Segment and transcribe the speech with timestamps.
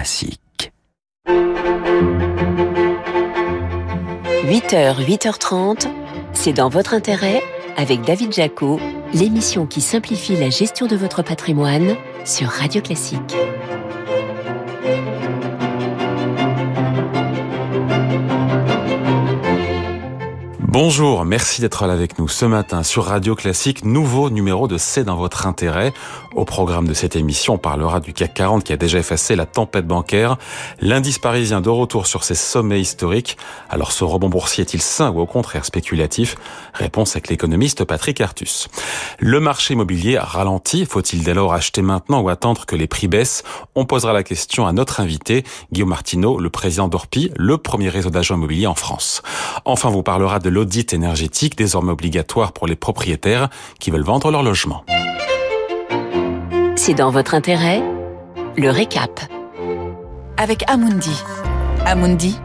[0.00, 0.72] Classique.
[4.46, 5.88] 8h, 8h30,
[6.32, 7.42] c'est dans votre intérêt
[7.76, 8.80] avec David Jaco,
[9.12, 13.36] l'émission qui simplifie la gestion de votre patrimoine sur Radio Classique.
[20.72, 25.02] Bonjour, merci d'être là avec nous ce matin sur Radio Classique, nouveau numéro de C'est
[25.02, 25.92] dans votre intérêt.
[26.36, 29.46] Au programme de cette émission, on parlera du CAC 40 qui a déjà effacé la
[29.46, 30.36] tempête bancaire,
[30.80, 33.36] l'indice parisien de retour sur ses sommets historiques.
[33.68, 36.36] Alors ce rebond boursier est-il sain ou au contraire spéculatif?
[36.72, 38.68] Réponse avec l'économiste Patrick Artus.
[39.18, 43.42] Le marché immobilier ralentit, faut-il dès lors acheter maintenant ou attendre que les prix baissent?
[43.74, 45.42] On posera la question à notre invité,
[45.72, 49.22] Guillaume Martineau, le président d'Orpi, le premier réseau d'agents immobiliers en France.
[49.64, 54.42] Enfin, vous parlera de l'audit énergétique désormais obligatoire pour les propriétaires qui veulent vendre leur
[54.42, 54.84] logement.
[56.76, 57.82] C'est dans votre intérêt?
[58.58, 59.20] Le récap.
[60.36, 61.24] Avec Amundi.
[61.86, 62.38] Amundi,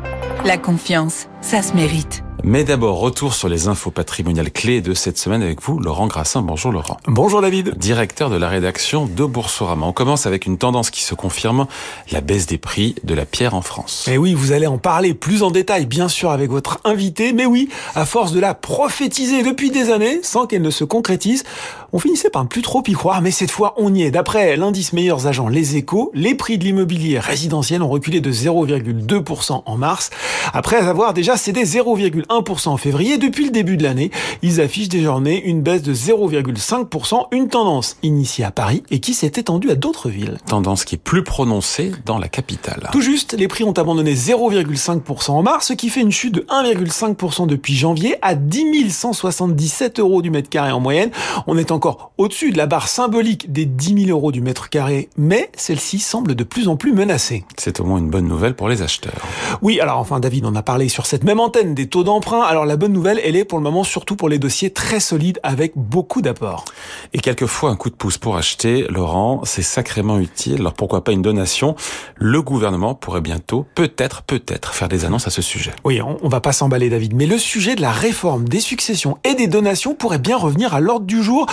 [0.46, 2.24] la confiance, ça se mérite.
[2.44, 6.44] Mais d'abord, retour sur les infos patrimoniales clés de cette semaine avec vous, Laurent Grassin.
[6.44, 6.98] Bonjour Laurent.
[7.08, 7.76] Bonjour David.
[7.76, 9.86] Directeur de la rédaction de Boursorama.
[9.88, 11.66] On commence avec une tendance qui se confirme,
[12.12, 14.08] la baisse des prix de la pierre en France.
[14.08, 17.34] Et eh oui, vous allez en parler plus en détail, bien sûr, avec votre invité.
[17.34, 21.46] Mais oui, à force de la prophétiser depuis des années, sans qu'elle ne se concrétise,
[21.94, 24.12] on finissait par ne plus trop y croire, mais cette fois on y est.
[24.12, 29.64] D'après l'indice meilleurs agents Les Échos, les prix de l'immobilier résidentiel ont reculé de 0,2%
[29.66, 30.10] en mars,
[30.54, 33.18] après avoir déjà cédé 0,1% en février.
[33.18, 38.46] Depuis le début de l'année, ils affichent désormais une baisse de 0,5%, une tendance initiée
[38.46, 40.38] à Paris et qui s'est étendue à d'autres villes.
[40.48, 42.90] Tendance qui est plus prononcée dans la capitale.
[42.92, 46.42] Tout juste, les prix ont abandonné 0,5% en mars, ce qui fait une chute de
[46.50, 51.12] 1,5% depuis janvier à 10 177 euros du mètre carré en moyenne.
[51.48, 55.10] On est encore au-dessus de la barre symbolique des 10 000 euros du mètre carré,
[55.18, 57.46] mais celle-ci semble de plus en plus menacée.
[57.58, 59.22] C'est au moins une bonne nouvelle pour les acheteurs.
[59.62, 62.42] Oui, alors enfin David, on a parlé sur cette même antenne des taux d'emprunt.
[62.42, 65.40] Alors la bonne nouvelle, elle est pour le moment surtout pour les dossiers très solides
[65.42, 66.66] avec beaucoup d'apports.
[67.14, 70.58] Et quelquefois un coup de pouce pour acheter, Laurent, c'est sacrément utile.
[70.60, 71.76] Alors pourquoi pas une donation?
[72.16, 75.72] Le gouvernement pourrait bientôt, peut-être, peut-être, faire des annonces à ce sujet.
[75.84, 79.18] Oui, on, on va pas s'emballer David, mais le sujet de la réforme des successions
[79.24, 81.48] et des donations pourrait bien revenir à l'ordre du jour.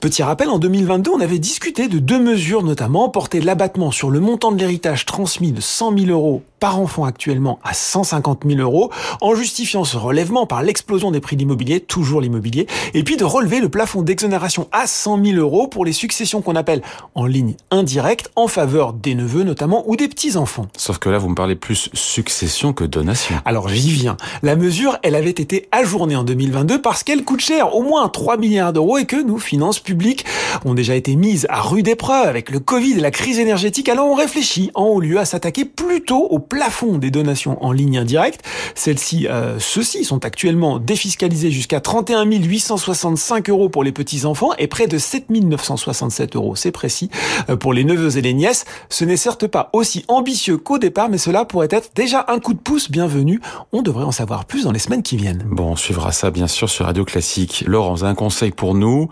[0.00, 4.20] Petit rappel, en 2022, on avait discuté de deux mesures, notamment porter l'abattement sur le
[4.20, 8.90] montant de l'héritage transmis de 100 000 euros par enfant actuellement à 150 000 euros,
[9.20, 13.24] en justifiant ce relèvement par l'explosion des prix de l'immobilier, toujours l'immobilier, et puis de
[13.24, 16.82] relever le plafond d'exonération à 100 000 euros pour les successions qu'on appelle
[17.14, 20.66] en ligne indirecte, en faveur des neveux notamment ou des petits-enfants.
[20.76, 23.36] Sauf que là, vous me parlez plus succession que donation.
[23.44, 24.16] Alors j'y viens.
[24.42, 28.36] La mesure, elle avait été ajournée en 2022 parce qu'elle coûte cher, au moins 3
[28.36, 30.24] milliards d'euros, et que nos finances publiques
[30.64, 33.88] ont déjà été mises à rude épreuve avec le Covid et la crise énergétique.
[33.88, 37.96] Alors on réfléchit en haut lieu à s'attaquer plutôt au plafond des donations en ligne
[37.96, 38.42] indirecte.
[38.74, 44.86] Celles-ci, euh, ceux-ci sont actuellement défiscalisés jusqu'à 31 865 euros pour les petits-enfants et près
[44.86, 47.08] de 7 967 euros, c'est précis,
[47.48, 48.64] euh, pour les neveux et les nièces.
[48.88, 52.52] Ce n'est certes pas aussi ambitieux qu'au départ, mais cela pourrait être déjà un coup
[52.52, 53.40] de pouce bienvenu.
[53.72, 55.44] On devrait en savoir plus dans les semaines qui viennent.
[55.46, 57.64] Bon, on suivra ça bien sûr sur Radio Classique.
[57.68, 59.08] Avez un conseil pour nous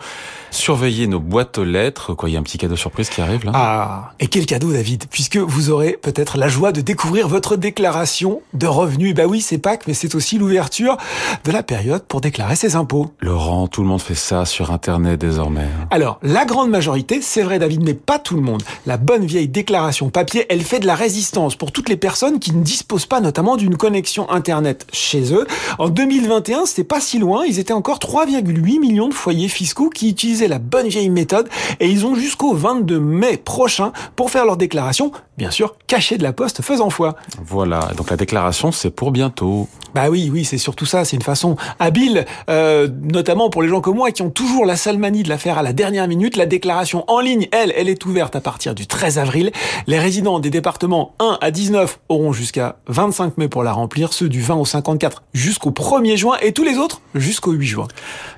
[0.50, 2.14] Surveillez nos boîtes aux lettres.
[2.14, 3.52] Quoi, il y a un petit cadeau surprise qui arrive là?
[3.54, 5.04] Ah, et quel cadeau David?
[5.10, 9.14] Puisque vous aurez peut-être la joie de découvrir votre déclaration de revenus.
[9.14, 10.96] Bah oui, c'est Pâques, mais c'est aussi l'ouverture
[11.44, 13.12] de la période pour déclarer ses impôts.
[13.20, 15.62] Laurent, tout le monde fait ça sur Internet désormais.
[15.62, 15.86] Hein.
[15.90, 18.62] Alors, la grande majorité, c'est vrai David, mais pas tout le monde.
[18.86, 22.52] La bonne vieille déclaration papier, elle fait de la résistance pour toutes les personnes qui
[22.52, 25.46] ne disposent pas notamment d'une connexion Internet chez eux.
[25.78, 30.08] En 2021, c'était pas si loin, ils étaient encore 3,8 millions de foyers fiscaux qui
[30.08, 31.48] utilisaient la bonne vieille méthode
[31.80, 36.22] et ils ont jusqu'au 22 mai prochain pour faire leur déclaration, bien sûr, cachée de
[36.22, 37.16] la poste faisant foi.
[37.42, 39.68] Voilà, donc la déclaration, c'est pour bientôt.
[39.94, 41.04] Bah oui, oui, c'est surtout ça.
[41.04, 44.76] C'est une façon habile, euh, notamment pour les gens comme moi qui ont toujours la
[44.76, 46.36] sale manie de la faire à la dernière minute.
[46.36, 49.50] La déclaration en ligne, elle, elle est ouverte à partir du 13 avril.
[49.86, 54.28] Les résidents des départements 1 à 19 auront jusqu'à 25 mai pour la remplir, ceux
[54.28, 57.88] du 20 au 54 jusqu'au 1er juin et tous les autres jusqu'au 8 juin.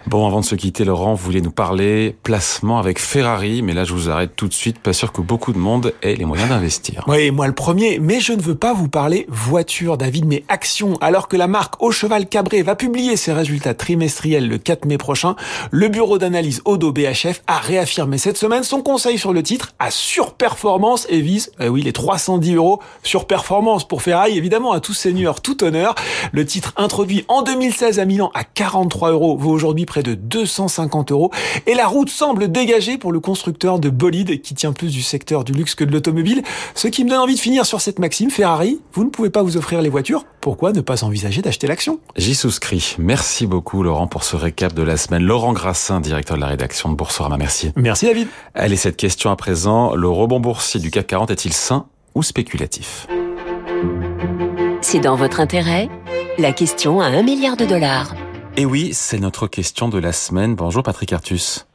[0.06, 3.84] Bon, avant de se quitter, Laurent, vous voulez nous parler placement avec Ferrari, mais là
[3.84, 4.78] je vous arrête tout de suite.
[4.78, 7.04] Pas sûr que beaucoup de monde ait les moyens d'investir.
[7.06, 10.44] Oui, moi le premier, mais je ne veux pas va vous parler voiture, David, mais
[10.46, 10.96] action.
[11.00, 14.96] Alors que la marque Au Cheval Cabré va publier ses résultats trimestriels le 4 mai
[14.96, 15.34] prochain,
[15.72, 19.90] le bureau d'analyse Odo BHF a réaffirmé cette semaine son conseil sur le titre à
[19.90, 25.40] surperformance et vise, euh, oui, les 310 euros surperformance pour Ferrari, évidemment, à tout seigneur,
[25.40, 25.96] tout honneur.
[26.30, 31.10] Le titre introduit en 2016 à Milan à 43 euros vaut aujourd'hui près de 250
[31.10, 31.32] euros
[31.66, 35.42] et la route semble dégagée pour le constructeur de bolide qui tient plus du secteur
[35.42, 36.44] du luxe que de l'automobile.
[36.76, 38.59] Ce qui me donne envie de finir sur cette maxime, Ferrari,
[38.92, 42.00] vous ne pouvez pas vous offrir les voitures, pourquoi ne pas envisager d'acheter l'action?
[42.16, 42.96] J'y souscris.
[42.98, 45.22] Merci beaucoup Laurent pour ce récap de la semaine.
[45.22, 47.72] Laurent Grassin, directeur de la rédaction de Boursorama, merci.
[47.76, 48.28] Merci David.
[48.54, 53.06] Allez, cette question à présent, le rebond boursier du CAC 40 est-il sain ou spéculatif?
[54.82, 55.88] C'est dans votre intérêt?
[56.38, 58.14] La question à un milliard de dollars.
[58.56, 60.54] Et oui, c'est notre question de la semaine.
[60.54, 61.66] Bonjour Patrick Artus.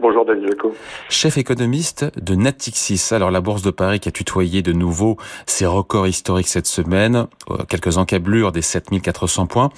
[0.00, 0.74] Bonjour David Jaco.
[1.08, 3.10] Chef économiste de Natixis.
[3.12, 7.26] Alors la bourse de Paris qui a tutoyé de nouveau ses records historiques cette semaine,
[7.50, 9.70] euh, quelques encablures des 7400 points.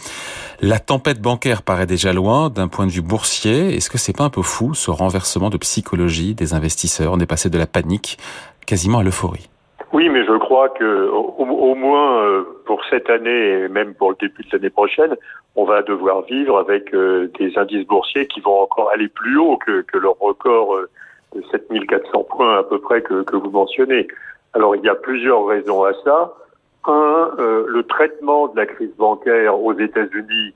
[0.60, 3.74] La tempête bancaire paraît déjà loin d'un point de vue boursier.
[3.74, 7.12] Est-ce que c'est pas un peu fou ce renversement de psychologie des investisseurs?
[7.12, 8.18] On est passé de la panique
[8.66, 9.48] quasiment à l'euphorie.
[9.92, 14.16] Oui, mais je crois que au, moins euh, pour cette année et même pour le
[14.20, 15.14] début de l'année prochaine,
[15.54, 19.56] on va devoir vivre avec euh, des indices boursiers qui vont encore aller plus haut
[19.58, 20.90] que, que leur record euh,
[21.34, 24.08] de 7400 points à peu près que, que, vous mentionnez.
[24.54, 26.34] Alors il y a plusieurs raisons à ça.
[26.88, 30.54] Un, le traitement de la crise bancaire aux États-Unis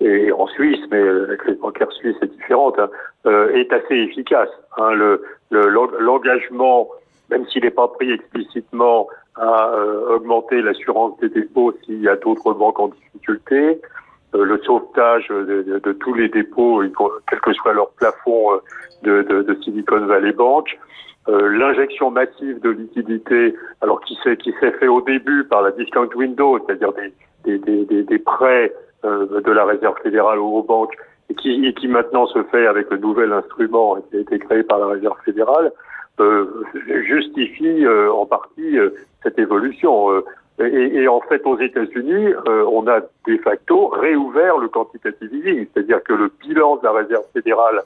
[0.00, 2.88] et en Suisse, mais la crise bancaire suisse est différente, hein,
[3.52, 4.48] est assez efficace.
[4.76, 6.88] Hein, le l'engagement
[7.32, 12.16] même s'il n'est pas pris explicitement à euh, augmenter l'assurance des dépôts s'il y a
[12.16, 13.80] d'autres banques en difficulté,
[14.34, 16.82] euh, le sauvetage de, tous les dépôts,
[17.28, 18.60] quel que soit leur plafond
[19.06, 20.78] euh, de, Silicon Valley Bank,
[21.28, 26.08] l'injection massive de liquidités, alors qui s'est qui s'est fait au début par la discount
[26.16, 26.92] window, c'est-à-dire
[27.44, 28.72] des, des, des, prêts
[29.04, 30.96] de la réserve fédérale aux banques,
[31.30, 34.64] et qui, et qui maintenant se fait avec le nouvel instrument qui a été créé
[34.64, 35.91] par la réserve fédérale, euh,
[37.06, 38.90] justifie euh, en partie euh,
[39.22, 40.22] cette évolution.
[40.58, 46.12] Et, en fait, aux États-Unis, on a de facto réouvert le quantitative easing, c'est-à-dire que
[46.12, 47.82] le bilan de la réserve fédérale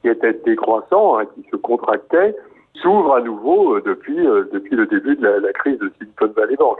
[0.00, 2.36] qui était décroissant, hein, qui se contractait,
[2.74, 4.16] s'ouvre à nouveau depuis
[4.52, 6.78] depuis le début de la, crise de Silicon Valley Bank.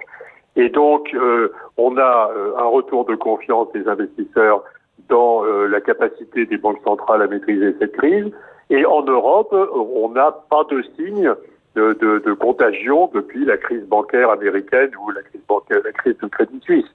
[0.57, 1.17] Et donc,
[1.79, 4.63] on a un retour de confiance des investisseurs
[5.09, 8.31] dans la capacité des banques centrales à maîtriser cette crise.
[8.71, 11.35] Et en Europe, on n'a pas de signe
[11.75, 16.61] de, contagion depuis la crise bancaire américaine ou la crise bancaire, la crise de Crédit
[16.63, 16.87] Suisse.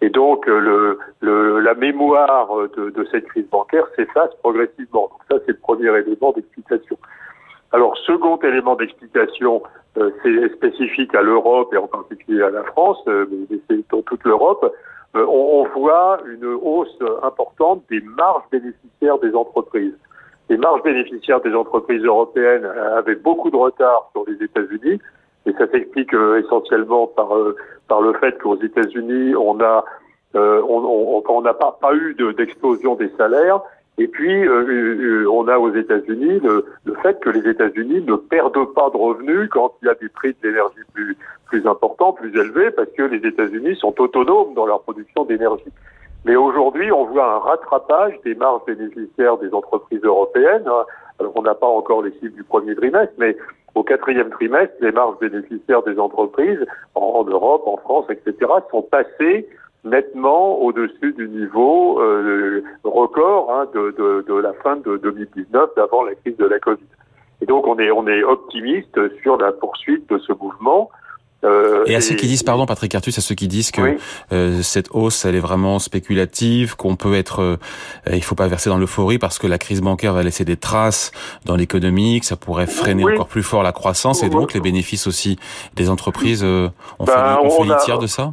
[0.00, 5.08] Et donc, le, le, la mémoire de, de, cette crise bancaire s'efface progressivement.
[5.10, 6.96] Donc ça, c'est le premier élément d'explication.
[7.72, 9.62] Alors, second élément d'explication,
[9.98, 14.02] euh, c'est spécifique à l'Europe et en particulier à la France, euh, mais c'est dans
[14.02, 14.72] toute l'Europe.
[15.16, 19.96] Euh, on, on, voit une hausse importante des marges bénéficiaires des entreprises
[20.48, 22.64] les marges bénéficiaires des entreprises européennes
[22.96, 25.00] avaient beaucoup de retard sur les États-Unis,
[25.46, 27.56] et ça s'explique euh, essentiellement par euh,
[27.88, 29.58] par le fait qu'aux États-Unis on
[30.34, 33.60] euh, on n'a pas, pas eu d'explosion des salaires,
[33.96, 38.90] et puis on a aux États-Unis le, le, fait que les États-Unis ne perdent pas
[38.90, 41.16] de revenus quand il y a des prix de l'énergie plus
[41.46, 45.72] plus importants, plus élevés, parce que les États-Unis sont autonomes dans leur production d'énergie.
[46.24, 50.66] Mais aujourd'hui, on voit un rattrapage des marges bénéficiaires des entreprises européennes.
[51.18, 53.36] Alors, on n'a pas encore les chiffres du premier trimestre, mais
[53.74, 59.48] au quatrième trimestre, les marges bénéficiaires des entreprises en, Europe, en France, etc., sont passées
[59.84, 66.02] nettement au-dessus du niveau euh, record hein, de, de, de, la fin de 2019, d'avant
[66.02, 66.82] la crise de la Covid.
[67.40, 70.90] Et donc, on est, on est optimiste sur la poursuite de ce mouvement.
[71.44, 73.96] Euh, et à ceux qui disent, pardon Patrick Artus, à ceux qui disent que
[74.32, 77.56] euh, cette hausse, elle est vraiment spéculative, qu'on peut être, euh,
[78.12, 81.12] il faut pas verser dans l'euphorie parce que la crise bancaire va laisser des traces
[81.44, 85.06] dans l'économie, que ça pourrait freiner encore plus fort la croissance et donc les bénéfices
[85.06, 85.38] aussi
[85.74, 86.42] des entreprises.
[86.44, 86.68] Euh,
[86.98, 88.32] on fait, ben, on, fait tiers de ça?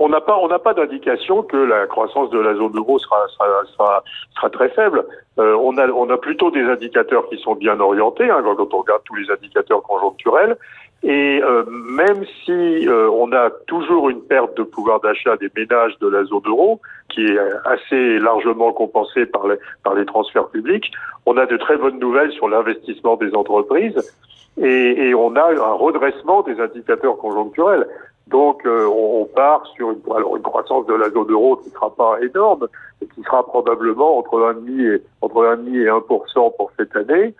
[0.00, 3.28] On n'a pas on n'a pas d'indication que la croissance de la zone euro sera
[3.28, 5.06] sera, sera, sera très faible.
[5.38, 8.78] Euh, on a on a plutôt des indicateurs qui sont bien orientés hein, quand on
[8.78, 10.56] regarde tous les indicateurs conjoncturels
[11.04, 15.98] et euh, même si euh, on a toujours une perte de pouvoir d'achat des ménages
[16.00, 16.80] de la zone euro,
[17.10, 20.90] qui est assez largement compensée par les, par les transferts publics,
[21.26, 24.00] on a de très bonnes nouvelles sur l'investissement des entreprises
[24.56, 27.86] et, et, on a un redressement des indicateurs conjoncturels.
[28.28, 31.68] Donc euh, on, on, part sur une, alors une croissance de la zone euro qui
[31.68, 32.66] ne sera pas énorme,
[33.02, 37.34] mais qui sera probablement entre 1,5 et entre 1,5 et 1% pour cette année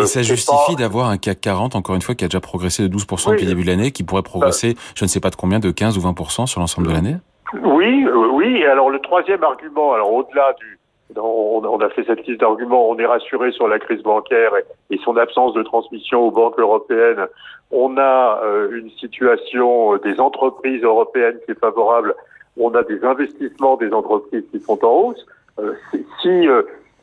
[0.00, 2.94] Et ça justifie d'avoir un CAC 40, encore une fois, qui a déjà progressé de
[2.94, 5.60] 12% depuis le début de l'année, qui pourrait progresser, je ne sais pas de combien,
[5.60, 7.16] de 15 ou 20% sur l'ensemble de l'année
[7.62, 8.56] Oui, oui.
[8.56, 10.78] Et alors le troisième argument, alors au-delà du
[11.16, 14.52] on, a fait cette liste d'arguments, on est rassuré sur la crise bancaire
[14.90, 17.26] et, son absence de transmission aux banques européennes.
[17.70, 22.14] On a euh, une situation des entreprises européennes qui est favorable.
[22.58, 25.26] On a des investissements des entreprises qui sont en hausse.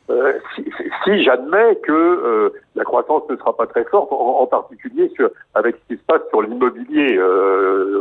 [0.08, 5.10] Euh, si, euh, si, j'admets que la croissance ne sera pas très forte, en, particulier
[5.16, 7.16] sur, avec ce qui se passe sur l'immobilier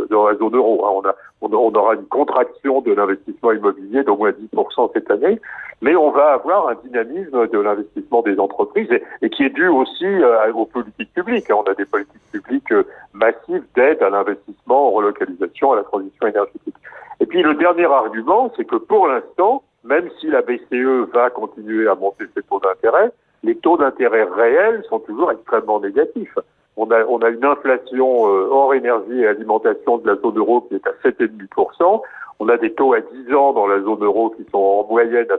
[0.09, 0.85] dans la zone euro.
[0.85, 1.01] Hein.
[1.41, 5.39] On, a, on, aura une contraction de l'investissement immobilier d'au moins 10% cette année
[5.81, 8.89] mais on va avoir un dynamisme de l'investissement des entreprises
[9.21, 11.45] et, qui est dû aussi euh, aux politiques publiques.
[11.49, 12.83] On a des politiques publiques euh,
[13.13, 16.75] massives d'aide à l'investissement, en relocalisation, à la transition énergétique.
[17.19, 21.87] Et puis le dernier argument, c'est que pour l'instant, même si la BCE va continuer
[21.87, 23.11] à monter ses taux d'intérêt,
[23.43, 26.37] les taux d'intérêt réels sont toujours extrêmement négatifs.
[26.77, 30.87] On a, une inflation euh, hors énergie et alimentation de la zone euro qui est
[30.87, 32.01] à 7,5%.
[32.39, 35.27] On a des taux à 10 ans dans la zone euro qui sont en moyenne
[35.31, 35.37] à,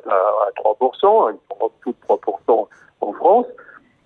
[0.62, 2.68] 3%, hein, ils sont en dessous de 3%
[3.02, 3.44] en France.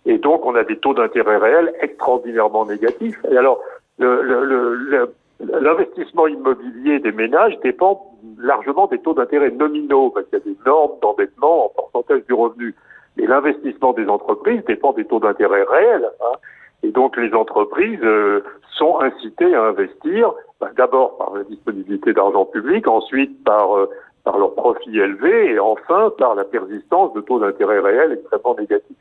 [0.06, 3.20] Et donc, on a des taux d'intérêt réels extraordinairement négatifs.
[3.30, 3.60] Et alors,
[4.00, 10.56] l'investissement immobilier des ménages dépend largement des taux d'intérêt nominaux, parce qu'il y a des
[10.66, 12.74] normes d'endettement en pourcentage du revenu.
[13.18, 16.10] Et l'investissement des entreprises dépend des taux d'intérêt réels.
[16.20, 16.36] Hein.
[16.82, 18.42] Et donc, les entreprises euh,
[18.76, 23.90] sont incitées à investir bah, d'abord par la disponibilité d'argent public, ensuite par, euh,
[24.24, 28.96] par leur profit élevé et enfin par la persistance de taux d'intérêt réels extrêmement négatifs.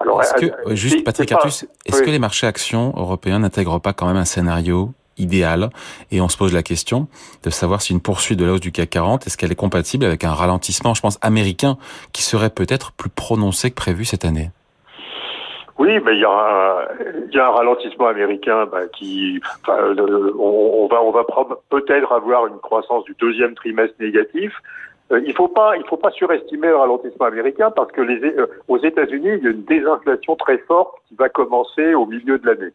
[0.00, 3.92] Alors, est-ce que, euh, juste Patrick Artus, est-ce que les marchés actions européens n'intègrent pas
[3.92, 5.70] quand même un scénario idéal
[6.10, 7.08] et on se pose la question
[7.44, 10.04] de savoir si une poursuite de la hausse du CAC 40 est-ce qu'elle est compatible
[10.04, 11.76] avec un ralentissement, je pense, américain
[12.12, 14.50] qui serait peut-être plus prononcé que prévu cette année?
[15.78, 21.24] Oui, mais il y a un, ralentissement américain bah, qui, on, va, on va
[21.68, 24.52] peut-être avoir une croissance du deuxième trimestre négatif.
[25.12, 28.78] Euh, il faut pas, il faut pas surestimer le ralentissement américain parce que euh, aux
[28.78, 32.72] États-Unis, il y a une désinflation très forte qui va commencer au milieu de l'année.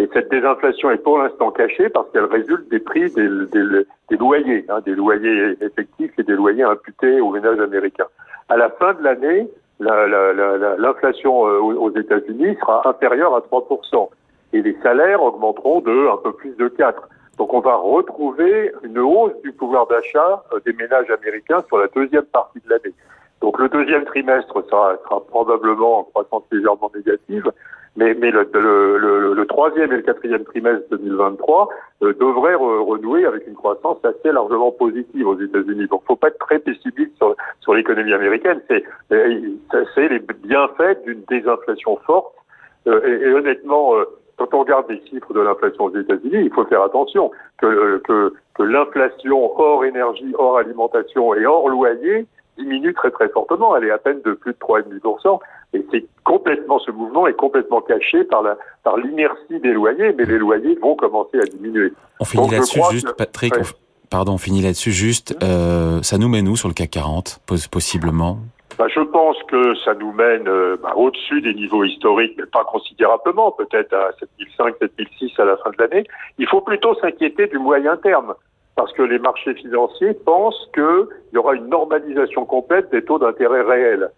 [0.00, 4.80] Et cette désinflation est pour l'instant cachée parce qu'elle résulte des prix des, loyers, hein,
[4.86, 8.06] des loyers effectifs et des loyers imputés aux ménages américains.
[8.48, 9.46] À la fin de l'année,
[9.78, 14.08] l'inflation euh, aux États-Unis sera inférieure à 3%.
[14.54, 17.06] Et les salaires augmenteront de un peu plus de 4.
[17.36, 21.88] Donc on va retrouver une hausse du pouvoir d'achat euh, des ménages américains sur la
[21.88, 22.94] deuxième partie de l'année.
[23.42, 24.96] Donc le deuxième trimestre sera
[25.28, 27.52] probablement en croissance légèrement négative,
[27.96, 31.68] mais, mais le, le, le, troisième et le quatrième trimestre 2023
[32.02, 35.88] euh, devraient renouer avec une croissance assez largement positive aux États-Unis.
[35.88, 38.60] Donc, faut pas être très pessimiste sur, sur l'économie américaine.
[38.68, 39.40] C'est euh,
[39.94, 42.32] c'est les bienfaits d'une désinflation forte.
[42.86, 44.04] Euh, et, et, honnêtement, euh,
[44.36, 48.32] quand on regarde les chiffres de l'inflation aux États-Unis, il faut faire attention que, que,
[48.54, 53.76] que l'inflation hors énergie, hors alimentation et hors loyer diminue très très fortement.
[53.76, 55.40] Elle est à peine de plus de 3,5%.
[55.72, 60.24] Et c'est complètement, ce mouvement est complètement caché par la, par l'inertie des loyers, mais
[60.24, 61.92] les loyers vont commencer à diminuer.
[62.18, 63.54] On finit là-dessus juste, Patrick,
[64.10, 68.38] pardon, on finit là-dessus juste, euh, ça nous mène où sur le CAC 40, possiblement?
[68.78, 72.64] Bah, je pense que ça nous mène euh, bah, au-dessus des niveaux historiques, mais pas
[72.64, 76.04] considérablement, peut-être à 7005, 7006 à la fin de l'année.
[76.38, 78.34] Il faut plutôt s'inquiéter du moyen terme
[78.76, 83.60] parce que les marchés financiers pensent qu'il y aura une normalisation complète des taux d'intérêt
[83.60, 84.10] réels.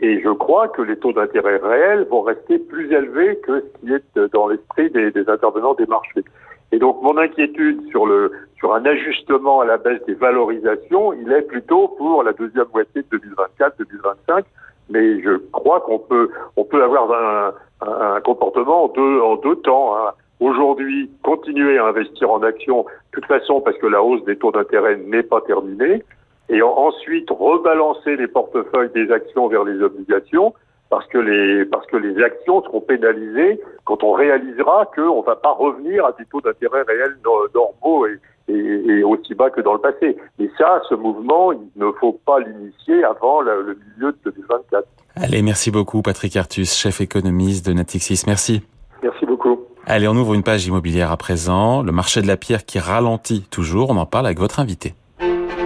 [0.00, 3.92] Et je crois que les taux d'intérêt réels vont rester plus élevés que ce qui
[3.92, 6.24] est dans l'esprit des, intervenants des marchés.
[6.72, 11.30] Et donc mon inquiétude sur le sur un ajustement à la baisse des valorisations, il
[11.32, 14.44] est plutôt pour la deuxième moitié de 2024-2025.
[14.90, 17.54] Mais je crois qu'on peut on peut avoir un,
[17.88, 19.96] un, comportement en deux en deux temps.
[19.96, 20.10] Hein.
[20.40, 24.50] Aujourd'hui, continuer à investir en actions, de toute façon parce que la hausse des taux
[24.50, 26.02] d'intérêt n'est pas terminée
[26.48, 30.54] et ensuite rebalancer les portefeuilles des actions vers les obligations
[30.90, 35.36] parce que les parce que les actions seront pénalisées quand on réalisera qu'on ne va
[35.36, 37.16] pas revenir à des taux d'intérêt réels
[37.54, 40.16] normaux et, et, aussi bas que dans le passé.
[40.38, 44.86] Et ça, ce mouvement, il ne faut pas l'initier avant le, milieu de 2024.
[45.16, 48.24] Allez, merci beaucoup Patrick Artus, chef économiste de Natixis.
[48.26, 48.62] Merci.
[49.02, 49.60] Merci beaucoup.
[49.86, 51.82] Allez, on ouvre une page immobilière à présent.
[51.82, 53.90] Le marché de la pierre qui ralentit toujours.
[53.90, 54.94] On en parle avec votre invité.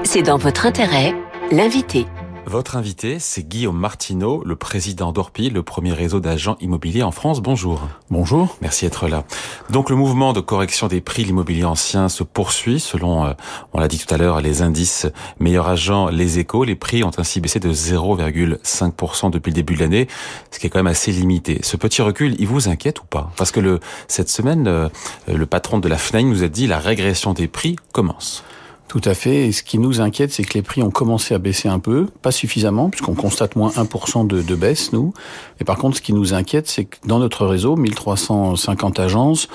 [0.05, 1.15] C'est dans votre intérêt,
[1.51, 2.07] l'invité.
[2.47, 7.43] Votre invité, c'est Guillaume Martineau, le président d'Orpi, le premier réseau d'agents immobiliers en France.
[7.43, 7.87] Bonjour.
[8.09, 8.57] Bonjour.
[8.63, 9.25] Merci d'être là.
[9.69, 13.33] Donc le mouvement de correction des prix de l'immobilier ancien se poursuit selon, euh,
[13.75, 15.07] on l'a dit tout à l'heure, les indices
[15.41, 16.65] meilleurs agents, les échos.
[16.65, 20.09] Les prix ont ainsi baissé de 0,5% depuis le début de l'année,
[20.51, 21.59] ce qui est quand même assez limité.
[21.63, 23.31] Ce petit recul, il vous inquiète ou pas?
[23.37, 24.89] Parce que le, cette semaine, euh,
[25.27, 28.43] le patron de la FNAIM nous a dit la régression des prix commence.
[28.89, 29.47] Tout à fait.
[29.47, 32.07] Et ce qui nous inquiète, c'est que les prix ont commencé à baisser un peu,
[32.23, 35.13] pas suffisamment, puisqu'on constate moins 1% de, baisse, nous.
[35.61, 39.49] Mais par contre, ce qui nous inquiète, c'est que dans notre réseau, 1350 agences,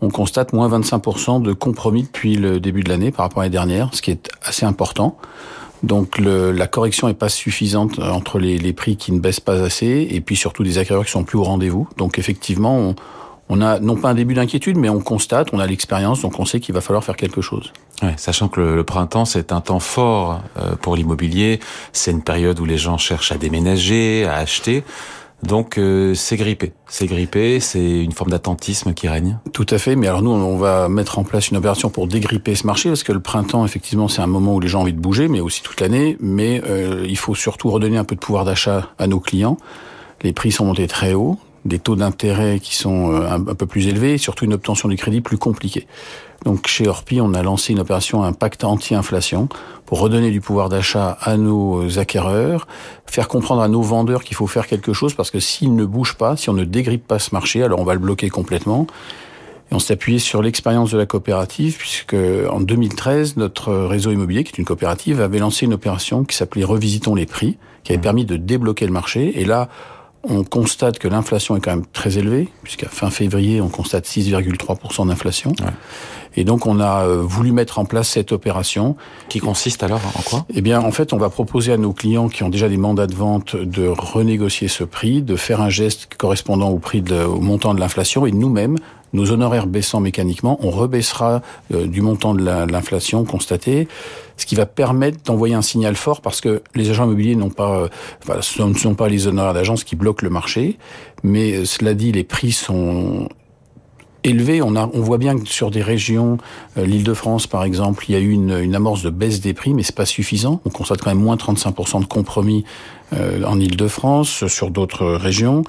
[0.00, 3.52] on constate moins 25% de compromis depuis le début de l'année par rapport à l'année
[3.52, 5.16] dernière, ce qui est assez important.
[5.84, 9.62] Donc le, la correction est pas suffisante entre les, les, prix qui ne baissent pas
[9.62, 11.88] assez et puis surtout des acquéreurs qui sont plus au rendez-vous.
[11.98, 12.94] Donc effectivement, on,
[13.48, 16.44] on a non pas un début d'inquiétude, mais on constate, on a l'expérience, donc on
[16.44, 17.72] sait qu'il va falloir faire quelque chose.
[18.02, 21.60] Ouais, sachant que le, le printemps, c'est un temps fort euh, pour l'immobilier,
[21.92, 24.84] c'est une période où les gens cherchent à déménager, à acheter.
[25.42, 29.38] Donc euh, c'est grippé, c'est grippé, c'est une forme d'attentisme qui règne.
[29.52, 32.54] Tout à fait, mais alors nous on va mettre en place une opération pour dégripper
[32.54, 34.92] ce marché parce que le printemps effectivement c'est un moment où les gens ont envie
[34.92, 36.16] de bouger, mais aussi toute l'année.
[36.20, 39.56] Mais euh, il faut surtout redonner un peu de pouvoir d'achat à nos clients.
[40.22, 43.66] Les prix sont montés très haut, des taux d'intérêt qui sont euh, un, un, peu
[43.66, 45.86] plus élevés et surtout une obtention du crédit plus compliquée.
[46.44, 49.48] Donc chez Orpi, on a lancé une opération impact anti-inflation
[49.86, 52.66] pour redonner du pouvoir d'achat à nos acquéreurs,
[53.06, 56.16] faire comprendre à nos vendeurs qu'il faut faire quelque chose parce que s'ils ne bougent
[56.16, 58.86] pas, si on ne dégrippe pas ce marché, alors on va le bloquer complètement.
[59.70, 62.14] Et on s'est appuyé sur l'expérience de la coopérative, puisque
[62.50, 66.64] en 2013, notre réseau immobilier, qui est une coopérative, avait lancé une opération qui s'appelait
[66.64, 69.40] Revisitons les prix, qui avait permis de débloquer le marché.
[69.40, 69.70] Et là,
[70.24, 75.08] on constate que l'inflation est quand même très élevée, puisqu'à fin février, on constate 6,3%
[75.08, 75.50] d'inflation.
[75.60, 75.72] Ouais.
[76.36, 78.96] Et donc, on a voulu mettre en place cette opération.
[79.28, 80.46] Qui consiste alors en quoi?
[80.54, 83.06] Eh bien, en fait, on va proposer à nos clients qui ont déjà des mandats
[83.06, 87.40] de vente de renégocier ce prix, de faire un geste correspondant au prix de, au
[87.40, 88.78] montant de l'inflation, et nous-mêmes,
[89.12, 91.42] nos honoraires baissant mécaniquement, on rebaissera
[91.72, 93.88] euh, du montant de l'inflation constatée,
[94.36, 97.78] ce qui va permettre d'envoyer un signal fort parce que les agents immobiliers n'ont pas,
[97.78, 97.88] euh,
[98.22, 100.78] enfin, ce ne sont pas les honoraires d'agence qui bloquent le marché,
[101.22, 103.28] mais euh, cela dit, les prix sont
[104.24, 104.62] élevé.
[104.62, 106.38] On, a, on voit bien que sur des régions,
[106.76, 109.82] l'Île-de-France par exemple, il y a eu une, une, amorce de baisse des prix, mais
[109.82, 110.60] c'est pas suffisant.
[110.64, 112.64] On constate quand même moins 35% de compromis
[113.14, 115.64] euh, en Île-de-France, sur d'autres régions.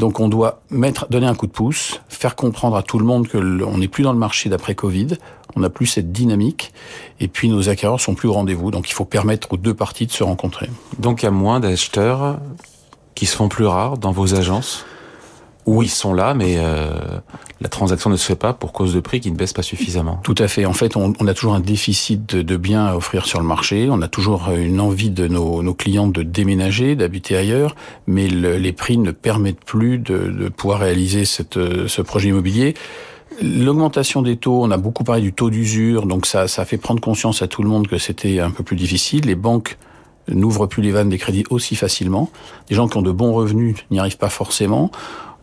[0.00, 0.62] Donc on doit
[1.10, 4.02] donner un coup de pouce, faire comprendre à tout le monde que on n'est plus
[4.02, 5.08] dans le marché d'après Covid,
[5.54, 6.72] on n'a plus cette dynamique,
[7.20, 8.70] et puis nos acquéreurs sont plus au rendez-vous.
[8.70, 10.70] Donc il faut permettre aux deux parties de se rencontrer.
[10.98, 12.38] Donc il y a moins d'acheteurs
[13.14, 14.86] qui se font plus rares dans vos agences?
[15.66, 16.90] Où ils sont là, mais euh,
[17.60, 20.20] la transaction ne se fait pas pour cause de prix qui ne baisse pas suffisamment.
[20.22, 20.64] Tout à fait.
[20.64, 23.46] En fait, on, on a toujours un déficit de, de, biens à offrir sur le
[23.46, 23.88] marché.
[23.90, 28.56] On a toujours une envie de nos, nos clients de déménager, d'habiter ailleurs, mais le,
[28.56, 32.74] les prix ne permettent plus de, de pouvoir réaliser cette, ce projet immobilier.
[33.42, 37.00] L'augmentation des taux, on a beaucoup parlé du taux d'usure, donc ça, ça fait prendre
[37.00, 39.26] conscience à tout le monde que c'était un peu plus difficile.
[39.26, 39.78] Les banques
[40.28, 42.30] n'ouvrent plus les vannes des crédits aussi facilement.
[42.68, 44.90] Les gens qui ont de bons revenus n'y arrivent pas forcément.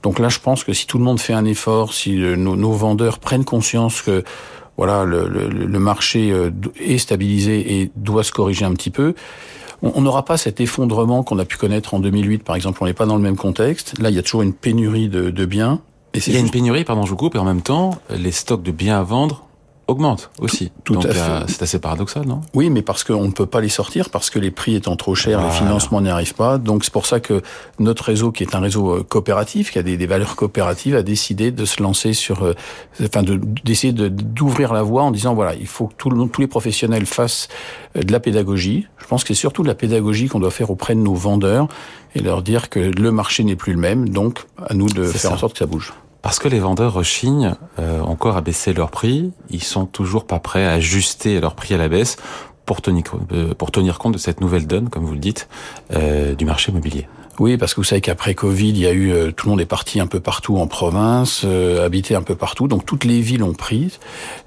[0.04, 2.72] Donc là, je pense que si tout le monde fait un effort, si nos, nos
[2.72, 4.24] vendeurs prennent conscience que
[4.78, 6.32] voilà le, le, le, marché
[6.80, 9.16] est stabilisé et doit se corriger un petit peu,
[9.82, 12.80] on n'aura pas cet effondrement qu'on a pu connaître en 2008, par exemple.
[12.82, 13.98] On n'est pas dans le même contexte.
[14.00, 15.82] Là, il y a toujours une pénurie de, de biens.
[16.14, 16.46] Et il y a juste...
[16.46, 19.04] une pénurie, pardon, je vous coupe, et en même temps, les stocks de biens à
[19.04, 19.47] vendre
[19.88, 20.72] augmente aussi.
[20.84, 21.52] Tout, tout Donc, à fait.
[21.52, 22.42] C'est assez paradoxal, non?
[22.54, 25.16] Oui, mais parce qu'on ne peut pas les sortir, parce que les prix étant trop
[25.16, 25.54] chers, voilà.
[25.54, 26.58] les financements n'y arrivent pas.
[26.58, 27.42] Donc c'est pour ça que
[27.80, 31.52] notre réseau, qui est un réseau coopératif, qui a des, des valeurs coopératives, a décidé
[31.52, 32.54] de se lancer sur, euh,
[33.02, 33.24] enfin,
[33.64, 37.06] d'essayer de, d'ouvrir la voie en disant voilà, il faut que tout tous les professionnels
[37.06, 37.48] fassent
[37.96, 38.88] euh, de la pédagogie.
[38.98, 41.68] Je pense que c'est surtout de la pédagogie qu'on doit faire auprès de nos vendeurs
[42.16, 44.10] et leur dire que le marché n'est plus le même.
[44.10, 45.34] Donc à nous de faire ça.
[45.34, 45.94] en sorte que ça bouge.
[46.22, 50.40] Parce que les vendeurs rechignent euh, encore à baisser leur prix, ils sont toujours pas
[50.40, 52.18] prêts à ajuster leur prix à la baisse
[52.66, 55.48] pour tenir, euh, pour tenir compte de cette nouvelle donne, comme vous le dites,
[55.94, 57.08] euh, du marché immobilier.
[57.40, 59.62] Oui, parce que vous savez qu'après Covid, il y a eu euh, tout le monde
[59.62, 63.22] est parti un peu partout en province, euh, habité un peu partout, donc toutes les
[63.22, 64.00] villes ont pris,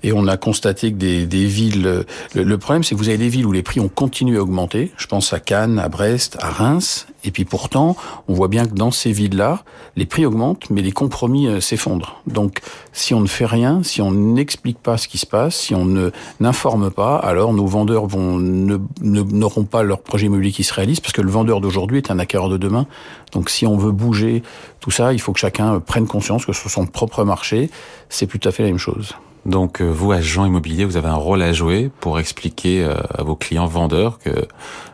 [0.02, 1.86] et on a constaté que des, des villes.
[1.86, 2.02] Euh,
[2.34, 4.42] le, le problème, c'est que vous avez des villes où les prix ont continué à
[4.42, 4.90] augmenter.
[4.96, 8.74] Je pense à Cannes, à Brest, à Reims, et puis pourtant, on voit bien que
[8.74, 9.62] dans ces villes-là,
[9.94, 12.20] les prix augmentent, mais les compromis euh, s'effondrent.
[12.26, 12.60] Donc,
[12.92, 15.84] si on ne fait rien, si on n'explique pas ce qui se passe, si on
[15.84, 20.74] ne n'informe pas, alors nos vendeurs vont ne n'auront pas leur projet immobilier qui se
[20.74, 22.79] réalise, parce que le vendeur d'aujourd'hui est un acquéreur de demain.
[23.32, 24.42] Donc si on veut bouger
[24.80, 27.70] tout ça, il faut que chacun prenne conscience que sur son propre marché,
[28.08, 29.14] c'est tout à fait la même chose.
[29.46, 33.22] Donc euh, vous, agent immobilier, vous avez un rôle à jouer pour expliquer euh, à
[33.22, 34.30] vos clients vendeurs que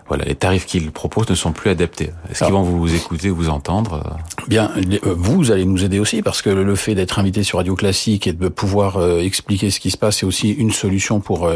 [0.07, 2.11] voilà, les tarifs qu'ils proposent ne sont plus adaptés.
[2.31, 4.70] Est-ce qu'ils vont vous écouter, vous entendre Bien,
[5.03, 8.33] vous allez nous aider aussi parce que le fait d'être invité sur Radio Classique et
[8.33, 11.51] de pouvoir expliquer ce qui se passe, c'est aussi une solution pour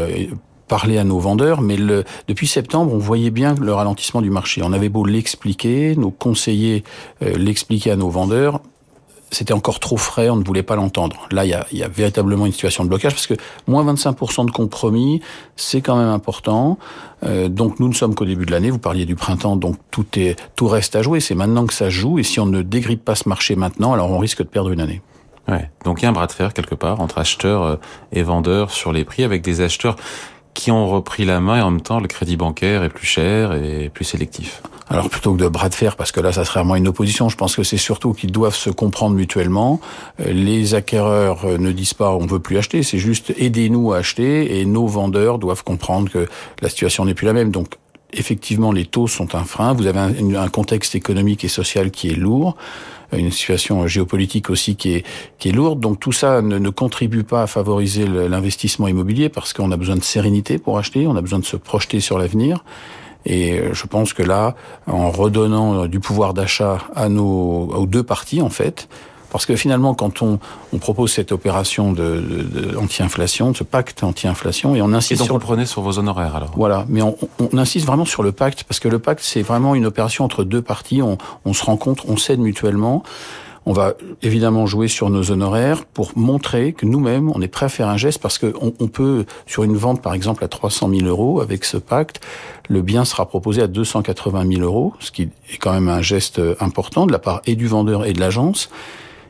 [0.71, 1.75] parler à nos vendeurs, mais
[2.29, 4.61] depuis septembre, on voyait bien le ralentissement du marché.
[4.63, 6.85] On avait beau l'expliquer, nos conseillers
[7.21, 8.61] euh, l'expliquaient à nos vendeurs,
[9.31, 11.27] c'était encore trop frais, on ne voulait pas l'entendre.
[11.29, 13.33] Là, il y a, y a, véritablement une situation de blocage parce que
[13.67, 15.21] moins 25% de compromis,
[15.57, 16.77] c'est quand même important.
[17.25, 18.71] Euh, donc nous ne sommes qu'au début de l'année.
[18.71, 21.19] Vous parliez du printemps, donc tout est tout reste à jouer.
[21.19, 22.17] C'est maintenant que ça joue.
[22.17, 24.79] Et si on ne dégrippe pas ce marché maintenant, alors on risque de perdre une
[24.79, 25.01] année.
[25.49, 25.69] Ouais.
[25.83, 27.75] Donc il y a un bras de fer quelque part entre acheteurs euh,
[28.13, 29.95] et vendeurs sur les prix, avec des acheteurs
[30.53, 33.53] qui ont repris la main et en même temps le crédit bancaire est plus cher
[33.53, 34.61] et plus sélectif.
[34.89, 37.29] Alors plutôt que de bras de fer, parce que là ça serait vraiment une opposition,
[37.29, 39.79] je pense que c'est surtout qu'ils doivent se comprendre mutuellement.
[40.19, 43.97] Euh, les acquéreurs euh, ne disent pas on veut plus acheter, c'est juste aidez-nous à
[43.97, 46.27] acheter et nos vendeurs doivent comprendre que
[46.61, 47.51] la situation n'est plus la même.
[48.13, 52.15] Effectivement les taux sont un frein, vous avez un, contexte économique et social qui est
[52.15, 52.55] lourd
[53.17, 55.05] une situation géopolitique aussi qui est,
[55.37, 55.79] qui est lourde.
[55.79, 59.95] Donc tout ça ne, ne contribue pas à favoriser l'investissement immobilier parce qu'on a besoin
[59.95, 62.63] de sérénité pour acheter, on a besoin de se projeter sur l'avenir.
[63.25, 64.55] Et euh, je pense que là,
[64.87, 68.87] en redonnant du pouvoir d'achat à nos aux deux parties en fait,
[69.31, 70.39] parce que finalement, quand on,
[70.73, 75.15] on propose cette opération de, de, de anti-inflation, ce pacte anti-inflation, et on insiste et
[75.15, 75.35] donc sur...
[75.35, 76.51] vous prenez sur vos honoraires alors?
[76.55, 79.73] Voilà, mais on, on, insiste vraiment sur le pacte, parce que le pacte, c'est vraiment
[79.73, 83.03] une opération entre deux parties, on, on se rencontre, on s'aide mutuellement.
[83.67, 87.69] On va évidemment jouer sur nos honoraires pour montrer que nous-mêmes, on est prêt à
[87.69, 91.01] faire un geste parce qu'on on peut, sur une vente par exemple à 300 000
[91.03, 92.21] euros avec ce pacte,
[92.69, 96.41] le bien sera proposé à 280 000 euros, ce qui est quand même un geste
[96.59, 98.71] important de la part et du vendeur et de l'agence.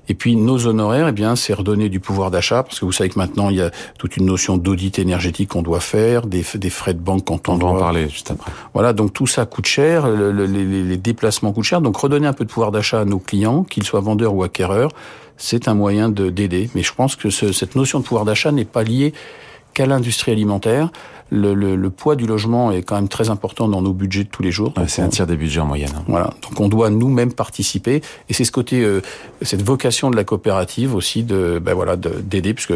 [0.09, 3.09] Et puis nos honoraires, eh bien, c'est redonner du pouvoir d'achat, parce que vous savez
[3.09, 6.69] que maintenant il y a toute une notion d'audit énergétique qu'on doit faire, des, des,
[6.69, 8.51] frais de banque quand on, on doit en parler juste après.
[8.73, 12.27] Voilà, donc tout ça coûte cher, le, le, les, les, déplacements coûtent cher, donc redonner
[12.27, 14.91] un peu de pouvoir d'achat à nos clients, qu'ils soient vendeurs ou acquéreurs,
[15.37, 16.69] c'est un moyen d'aider.
[16.75, 19.13] Mais je pense que ce, cette notion de pouvoir d'achat n'est pas liée
[19.73, 20.91] qu'à l'industrie alimentaire.
[21.33, 24.29] Le, le, le, poids du logement est quand même très important dans nos budgets de
[24.29, 24.73] tous les jours.
[24.75, 25.93] Ouais, c'est un tiers des budgets en moyenne.
[25.95, 26.03] Hein.
[26.07, 29.01] Voilà, donc on doit nous-mêmes participer, et c'est ce côté, euh,
[29.41, 32.73] cette vocation de la coopérative aussi de, ben voilà, d'aider, puisque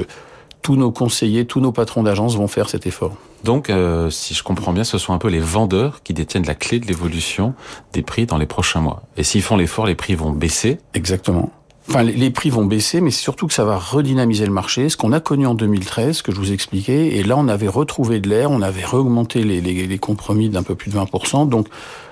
[0.62, 3.17] tous nos conseillers, tous nos patrons d'agence vont faire cet effort.
[3.43, 6.55] Donc, euh, si je comprends bien, ce sont un peu les vendeurs qui détiennent la
[6.55, 7.53] clé de l'évolution
[7.93, 9.03] des prix dans les prochains mois.
[9.17, 10.79] Et s'ils font l'effort, les prix vont baisser.
[10.95, 11.51] Exactement.
[11.88, 14.89] Enfin, les prix vont baisser, mais c'est surtout que ça va redynamiser le marché.
[14.89, 18.19] Ce qu'on a connu en 2013, que je vous expliquais, et là, on avait retrouvé
[18.19, 21.48] de l'air, on avait augmenté les, les, les compromis d'un peu plus de 20%.
[21.48, 21.67] Donc,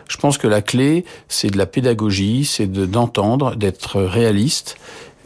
[0.07, 4.77] je pense que la clé, c'est de la pédagogie, c'est d'entendre, d'être réaliste.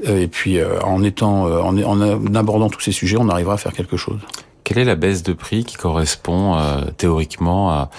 [0.04, 3.58] Et puis, euh, en étant, euh, en, en abordant tous ces sujets, on arrivera à
[3.58, 4.20] faire quelque chose.
[4.64, 7.90] Quelle est la baisse de prix qui correspond euh, théoriquement à,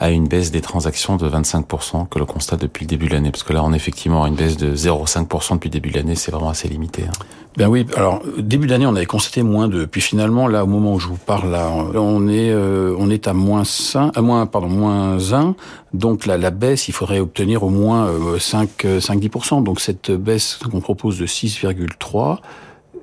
[0.00, 3.30] à, une baisse des transactions de 25% que l'on constate depuis le début de l'année
[3.30, 6.14] Parce que là, on a effectivement une baisse de 0,5% depuis le début de l'année,
[6.14, 7.04] c'est vraiment assez limité.
[7.08, 7.24] Hein.
[7.56, 9.84] Ben oui, alors début d'année, on avait constaté moins de.
[9.84, 13.26] Puis finalement, là, au moment où je vous parle, là, on est euh, on est
[13.26, 15.56] à moins 5, à moins pardon moins 1.
[15.92, 19.30] Donc la, la baisse, il faudrait obtenir au moins euh, 5 5 10
[19.62, 22.38] Donc cette baisse qu'on propose de 6,3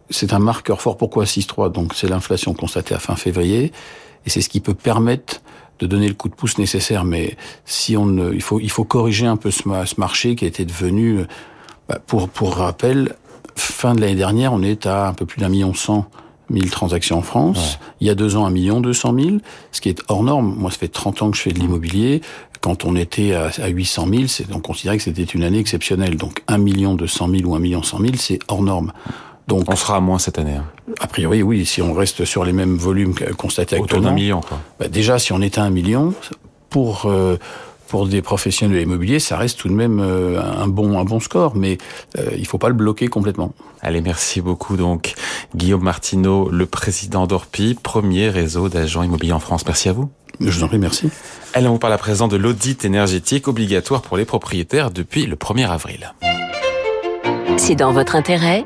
[0.09, 0.97] c'est un marqueur fort.
[0.97, 3.71] Pourquoi 6,3 Donc c'est l'inflation constatée à fin février,
[4.25, 5.41] et c'est ce qui peut permettre
[5.79, 7.03] de donner le coup de pouce nécessaire.
[7.03, 10.45] Mais si on ne, il faut, il faut corriger un peu ce, ce marché qui
[10.45, 11.21] a été devenu,
[11.87, 13.15] bah, pour pour rappel,
[13.55, 16.09] fin de l'année dernière, on est à un peu plus d'un million cent
[16.49, 17.57] mille transactions en France.
[17.57, 17.87] Ouais.
[18.01, 20.55] Il y a deux ans, un million deux cent mille, ce qui est hors norme.
[20.57, 22.21] Moi, ça fait 30 ans que je fais de l'immobilier.
[22.61, 26.15] Quand on était à, à 800 000, c'est, on considérait que c'était une année exceptionnelle.
[26.17, 28.93] Donc, un million deux cent mille ou un million cent mille, c'est hors norme.
[29.47, 30.55] Donc, on sera à moins cette année.
[30.55, 30.65] Hein.
[30.99, 34.09] A priori, oui, si on reste sur les mêmes volumes constatés Autour actuellement.
[34.09, 34.59] d'un million, quoi.
[34.79, 36.13] Bah déjà, si on est à un million,
[36.69, 37.37] pour euh,
[37.87, 41.19] pour des professionnels de l'immobilier, ça reste tout de même euh, un bon un bon
[41.21, 41.77] score, mais
[42.17, 43.53] euh, il faut pas le bloquer complètement.
[43.81, 44.75] Allez, merci beaucoup.
[44.75, 45.13] Donc,
[45.55, 49.65] Guillaume Martineau, le président d'Orpi, premier réseau d'agents immobiliers en France.
[49.65, 50.09] Merci à vous.
[50.41, 51.09] Je vous en prie, merci.
[51.53, 55.35] Allez, on vous parle à présent de l'audit énergétique obligatoire pour les propriétaires depuis le
[55.35, 56.13] 1er avril.
[57.57, 58.65] C'est dans votre intérêt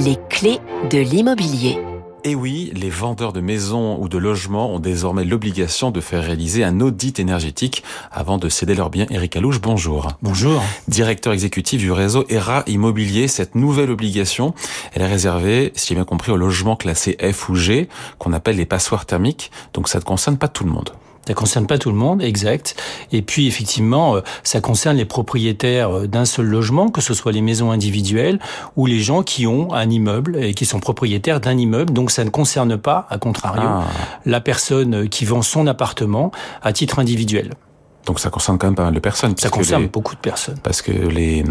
[0.00, 0.60] les clés
[0.90, 1.78] de l'immobilier.
[2.24, 6.64] Et oui, les vendeurs de maisons ou de logements ont désormais l'obligation de faire réaliser
[6.64, 9.06] un audit énergétique avant de céder leurs biens.
[9.10, 10.08] Éric Alouche, bonjour.
[10.22, 10.62] Bonjour.
[10.88, 14.54] Directeur exécutif du réseau ERA Immobilier, cette nouvelle obligation,
[14.94, 18.56] elle est réservée, si j'ai bien compris, aux logements classés F ou G, qu'on appelle
[18.56, 19.50] les passoires thermiques.
[19.74, 20.92] Donc ça ne concerne pas tout le monde.
[21.26, 22.74] Ça concerne pas tout le monde, exact.
[23.12, 27.30] Et puis effectivement, euh, ça concerne les propriétaires euh, d'un seul logement, que ce soit
[27.30, 28.40] les maisons individuelles
[28.74, 31.92] ou les gens qui ont un immeuble et qui sont propriétaires d'un immeuble.
[31.92, 33.84] Donc ça ne concerne pas, à contrario, ah.
[34.24, 37.50] la personne qui vend son appartement à titre individuel.
[38.06, 39.34] Donc ça concerne quand même pas mal de personnes.
[39.36, 40.58] Ça concerne beaucoup de personnes.
[40.62, 41.44] Parce que les,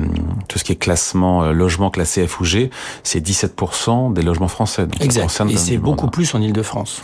[0.47, 2.71] tout ce qui est classement, euh, logement classé F ou G,
[3.03, 4.85] c'est 17% des logements français.
[4.87, 5.41] Donc exact.
[5.49, 7.01] Et c'est beaucoup plus en Ile-de-France.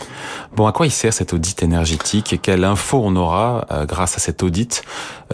[0.56, 4.16] Bon, à quoi il sert cet audit énergétique et quelle info on aura euh, grâce
[4.16, 4.82] à cet audit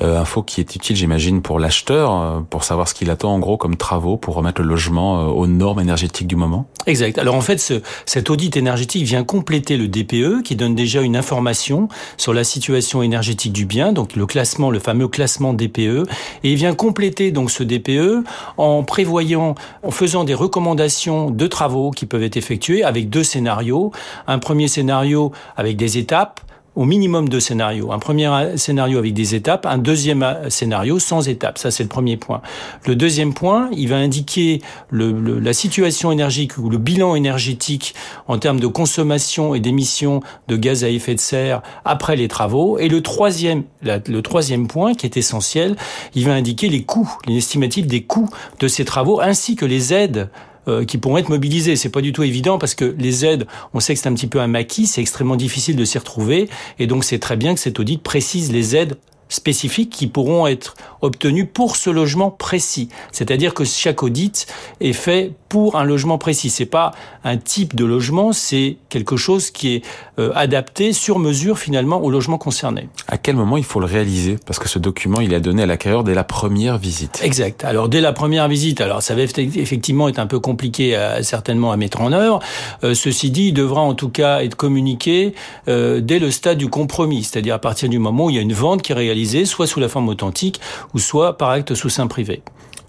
[0.03, 3.39] euh, Info qui est utile, j'imagine, pour l'acheteur, euh, pour savoir ce qu'il attend en
[3.39, 6.67] gros comme travaux pour remettre le logement aux normes énergétiques du moment?
[6.87, 7.19] Exact.
[7.19, 11.15] Alors en fait, ce, cet audit énergétique vient compléter le DPE qui donne déjà une
[11.17, 13.93] information sur la situation énergétique du bien.
[13.93, 16.09] Donc le classement, le fameux classement DPE,
[16.43, 18.25] et il vient compléter donc ce DPE
[18.57, 19.55] en prévoyant,
[19.85, 23.93] en faisant des recommandations de travaux qui peuvent être effectués avec deux scénarios.
[24.27, 25.12] Un premier scénario
[25.57, 26.41] avec des étapes
[26.75, 27.93] au minimum deux scénarios.
[27.93, 31.59] Un premier scénario avec des étapes, un deuxième scénario sans étapes.
[31.59, 32.41] Ça, c'est le premier point.
[32.87, 37.95] Le deuxième point, il va indiquer la situation énergique ou le bilan énergétique
[38.27, 42.79] en termes de consommation et d'émissions de gaz à effet de serre après les travaux.
[42.79, 45.77] Et le troisième, le troisième point, qui est essentiel,
[46.15, 49.93] il va indiquer les coûts, les estimatifs des coûts de ces travaux ainsi que les
[49.93, 50.31] aides
[50.69, 51.77] euh, qui pourront être mobilisés.
[51.77, 54.27] C'est pas du tout évident parce que les aides, on sait que c'est un petit
[54.27, 56.49] peu un maquis, c'est extrêmement difficile de s'y retrouver,
[56.79, 58.97] et donc c'est très bien que cet audit précise les aides
[59.29, 62.89] spécifiques qui pourront être obtenus pour ce logement précis.
[63.13, 64.47] C'est-à-dire que chaque audit
[64.81, 66.49] est fait pour un logement précis.
[66.49, 66.93] C'est pas
[67.25, 69.85] un type de logement, c'est quelque chose qui est
[70.19, 72.89] euh, adapté sur mesure finalement au logement concerné.
[73.07, 74.39] À quel moment il faut le réaliser?
[74.47, 77.21] Parce que ce document, il est donné à l'acquéreur dès la première visite.
[77.23, 77.67] Exact.
[77.67, 81.71] Alors dès la première visite, alors ça va effectivement être un peu compliqué à, certainement
[81.71, 82.39] à mettre en œuvre.
[82.83, 85.35] Euh, ceci dit, il devra en tout cas être communiqué
[85.69, 88.43] euh, dès le stade du compromis, c'est-à-dire à partir du moment où il y a
[88.43, 90.63] une vente qui est réalisée soit sous la forme authentique,
[90.95, 92.41] ou soit par acte sous sein privé.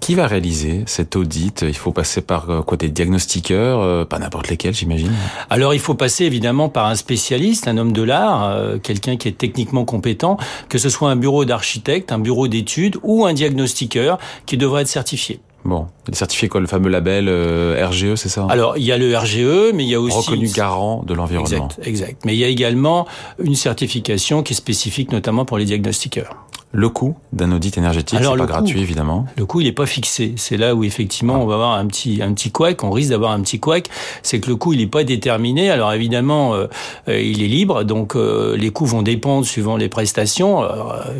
[0.03, 1.63] Qui va réaliser cet audit?
[1.65, 5.13] Il faut passer par euh, quoi des diagnostiqueurs, euh, pas n'importe lesquels, j'imagine.
[5.49, 9.29] Alors il faut passer évidemment par un spécialiste, un homme de l'art, euh, quelqu'un qui
[9.29, 10.35] est techniquement compétent,
[10.67, 14.89] que ce soit un bureau d'architecte, un bureau d'études ou un diagnostiqueur qui devrait être
[14.89, 15.39] certifié.
[15.63, 17.29] Bon, certifié quoi, le fameux label
[17.81, 20.17] RGE, c'est ça Alors, il y a le RGE, mais il y a aussi...
[20.17, 21.69] Reconnu garant de l'environnement.
[21.77, 22.25] Exact, exact.
[22.25, 23.07] Mais il y a également
[23.39, 26.35] une certification qui est spécifique notamment pour les diagnostiqueurs.
[26.75, 29.27] Le coût d'un audit énergétique, c'est pas gratuit évidemment.
[29.37, 30.33] Le coût, il n'est pas fixé.
[30.37, 32.83] C'est là où effectivement on va avoir un petit un petit couac.
[32.83, 33.89] On risque d'avoir un petit couac.
[34.23, 35.69] C'est que le coût, il n'est pas déterminé.
[35.69, 36.65] Alors évidemment, euh,
[37.09, 40.63] euh, il est libre, donc euh, les coûts vont dépendre suivant les prestations.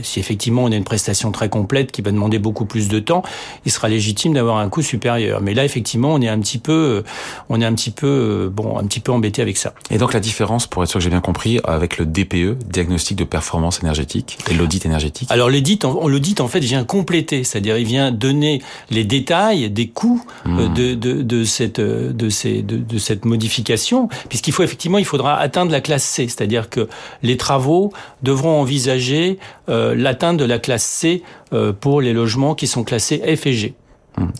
[0.01, 3.21] si effectivement on a une prestation très complète qui va demander beaucoup plus de temps,
[3.65, 5.39] il sera légitime d'avoir un coût supérieur.
[5.39, 7.03] Mais là, effectivement, on est un petit peu,
[7.49, 9.73] on est un petit peu, bon, un petit peu embêté avec ça.
[9.91, 13.19] Et donc la différence, pour être sûr que j'ai bien compris, avec le DPE, diagnostic
[13.19, 15.29] de performance énergétique, et l'audit énergétique.
[15.31, 19.69] Alors l'audit, on le dit en fait vient compléter, c'est-à-dire il vient donner les détails
[19.69, 20.73] des coûts euh, mmh.
[20.73, 25.37] de, de, de, cette de ces de, de cette modification, puisqu'il faut effectivement il faudra
[25.37, 26.87] atteindre la classe C, c'est-à-dire que
[27.21, 32.67] les travaux devront envisager euh, l'atteinte de la classe C euh, pour les logements qui
[32.67, 33.73] sont classés F et G.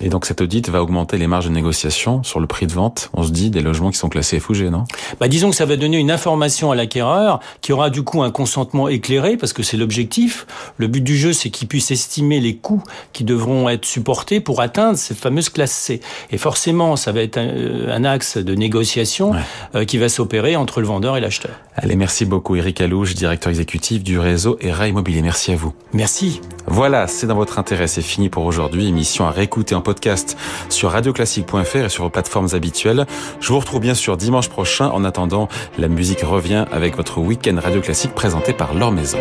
[0.02, 3.10] Et donc cet audit va augmenter les marges de négociation sur le prix de vente,
[3.14, 4.84] on se dit, des logements qui sont classés F ou G, non?
[5.20, 8.32] Bah, Disons que ça va donner une information à l'acquéreur qui aura du coup un
[8.32, 10.46] consentement éclairé, parce que c'est l'objectif.
[10.78, 12.84] Le but du jeu, c'est qu'il puisse estimer les coûts
[13.14, 16.02] qui devront être supportés pour atteindre cette fameuse classe C.
[16.32, 19.34] Et forcément, ça va être un, euh, axe de négociation
[19.76, 21.54] euh, qui va s'opérer entre le vendeur et l'acheteur.
[21.76, 25.22] Allez, merci beaucoup Eric Alouche, directeur exécutif du réseau ERA Immobilier.
[25.22, 25.74] Merci à vous.
[25.94, 26.42] Merci.
[26.68, 28.88] Voilà, c'est dans votre intérêt, c'est fini pour aujourd'hui.
[28.88, 29.32] Émission à
[29.64, 30.38] réécouter en podcast
[30.70, 33.06] sur radioclassique.fr et sur vos plateformes habituelles.
[33.40, 34.90] Je vous retrouve bien sûr dimanche prochain.
[34.90, 35.48] En attendant,
[35.78, 39.20] la musique revient avec votre week-end Radio Classique présenté par Laure Maison.